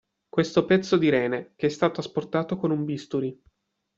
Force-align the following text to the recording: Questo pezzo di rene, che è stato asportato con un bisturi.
Questo 0.27 0.65
pezzo 0.65 0.97
di 0.97 1.09
rene, 1.09 1.51
che 1.55 1.67
è 1.67 1.69
stato 1.69 1.99
asportato 1.99 2.57
con 2.57 2.71
un 2.71 2.85
bisturi. 2.85 3.39